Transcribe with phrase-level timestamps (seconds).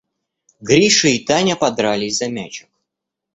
[0.61, 2.69] Гриша и Таня подрались за мячик.